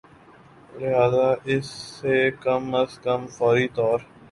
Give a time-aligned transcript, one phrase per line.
[0.79, 3.97] لہذا اسے کم از کم فوری طور